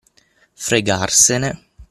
[0.65, 1.53] Fregarsene.